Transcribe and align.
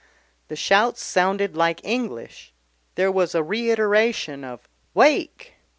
The 0.47 0.55
shouts 0.55 1.03
sounded 1.03 1.55
like 1.55 1.79
English, 1.85 2.53
there 2.95 3.11
was 3.11 3.35
a 3.35 3.43
reiteration 3.43 4.43
of 4.43 4.67
"Wake!" 4.95 5.53